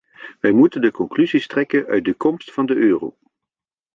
[0.39, 3.17] Wij moeten de conclusies trekken uit de komst van de euro.